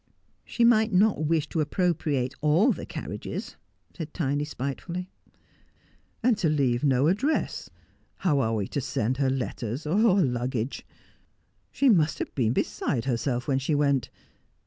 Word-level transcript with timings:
'She 0.53 0.65
might 0.65 0.91
not 0.91 1.25
wish 1.27 1.47
to 1.49 1.61
appropriate 1.61 2.33
all 2.41 2.71
the 2.71 2.87
carriages,' 2.87 3.55
said 3.95 4.15
Tiny 4.15 4.45
spitefully.' 4.45 5.11
And 6.23 6.35
to 6.39 6.49
leave 6.49 6.83
no 6.83 7.05
address! 7.07 7.69
How 8.17 8.39
are 8.39 8.55
we 8.55 8.67
to 8.69 8.81
send 8.81 9.17
her 9.17 9.29
letters— 9.29 9.83
her 9.83 9.93
luggage 9.93 10.87
1 10.89 10.95
She 11.71 11.89
must 11.89 12.17
have 12.17 12.33
been 12.33 12.51
beside 12.51 13.05
herself 13.05 13.47
when 13.47 13.59
she 13.59 13.75
went. 13.75 14.09